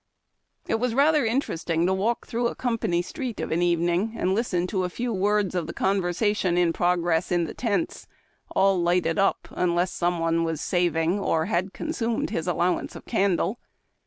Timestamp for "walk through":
1.93-2.47